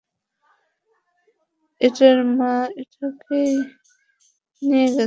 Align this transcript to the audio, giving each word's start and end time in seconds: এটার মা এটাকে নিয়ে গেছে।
এটার 1.81 2.17
মা 2.37 2.51
এটাকে 2.81 3.39
নিয়ে 4.61 4.87
গেছে। 4.87 4.99